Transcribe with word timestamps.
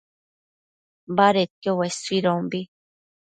badedquio 1.17 1.71
uesuidombi 1.79 2.61